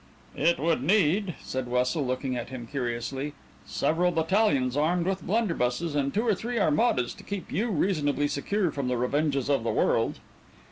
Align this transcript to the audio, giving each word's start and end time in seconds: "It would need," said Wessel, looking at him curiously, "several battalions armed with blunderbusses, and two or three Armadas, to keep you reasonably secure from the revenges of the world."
"It 0.35 0.57
would 0.57 0.81
need," 0.81 1.35
said 1.43 1.67
Wessel, 1.67 2.03
looking 2.03 2.35
at 2.35 2.49
him 2.49 2.65
curiously, 2.65 3.33
"several 3.67 4.09
battalions 4.09 4.75
armed 4.75 5.05
with 5.05 5.21
blunderbusses, 5.21 5.93
and 5.93 6.11
two 6.11 6.25
or 6.25 6.33
three 6.33 6.57
Armadas, 6.57 7.13
to 7.13 7.23
keep 7.23 7.51
you 7.51 7.69
reasonably 7.69 8.27
secure 8.27 8.71
from 8.71 8.87
the 8.87 8.97
revenges 8.97 9.47
of 9.47 9.63
the 9.63 9.69
world." 9.69 10.17